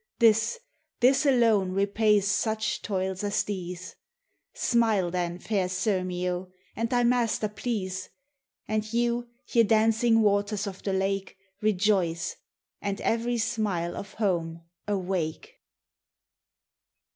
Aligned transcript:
This, 0.17 0.57
this 0.99 1.27
alone, 1.27 1.73
repays 1.73 2.25
such 2.27 2.81
toils 2.81 3.23
as 3.23 3.43
these! 3.43 3.95
Smile, 4.51 5.11
then, 5.11 5.37
fair 5.37 5.67
Sirmio, 5.69 6.49
and 6.75 6.89
thy 6.89 7.03
master 7.03 7.47
please,— 7.47 8.09
And 8.67 8.91
you, 8.91 9.29
ye 9.53 9.61
dancing 9.61 10.23
waters 10.23 10.65
of 10.65 10.81
the 10.81 10.91
lake, 10.93 11.37
Rejoice; 11.61 12.35
and 12.81 12.99
every 13.01 13.37
smile 13.37 13.95
of 13.95 14.15
home 14.15 14.63
awake! 14.87 15.61